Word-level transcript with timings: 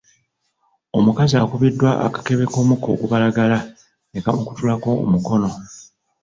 Omukazi 0.97 1.35
akubiddwa 1.43 1.89
akakebe 2.07 2.45
k'omukka 2.51 2.87
ogubalagala 2.95 3.57
ne 4.11 4.19
kamukutulako 4.23 4.89
omukono. 5.05 5.49